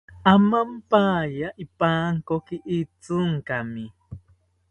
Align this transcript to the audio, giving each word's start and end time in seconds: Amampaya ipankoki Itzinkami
Amampaya 0.33 1.47
ipankoki 1.63 2.55
Itzinkami 2.77 3.85